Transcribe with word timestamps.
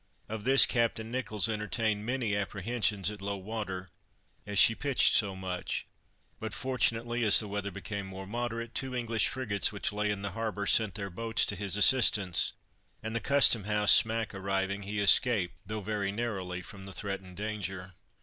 Of 0.27 0.45
this 0.45 0.65
Captain 0.65 1.11
Nicholls 1.11 1.47
entertained 1.47 2.07
many 2.07 2.35
apprehensions 2.35 3.11
at 3.11 3.21
low 3.21 3.37
water, 3.37 3.87
as 4.47 4.57
she 4.57 4.73
pitched 4.73 5.13
so 5.13 5.35
much; 5.35 5.85
but 6.39 6.55
fortunately, 6.55 7.23
as 7.23 7.39
the 7.39 7.47
weather 7.47 7.69
became 7.69 8.07
more 8.07 8.25
moderate, 8.25 8.73
two 8.73 8.95
English 8.95 9.27
frigates 9.27 9.71
which 9.71 9.93
lay 9.93 10.09
in 10.09 10.23
the 10.23 10.31
harbor, 10.31 10.65
sent 10.65 10.95
their 10.95 11.11
boats 11.11 11.45
to 11.45 11.55
his 11.55 11.77
assistance, 11.77 12.53
and 13.03 13.13
the 13.15 13.19
custom 13.19 13.65
house 13.65 13.91
smack 13.91 14.33
arriving, 14.33 14.81
he 14.81 14.99
escaped, 14.99 15.53
though 15.67 15.81
very 15.81 16.11
narrowly, 16.11 16.63
from 16.63 16.87
the 16.87 16.93
threatened 16.93 17.37
danger. 17.37 17.93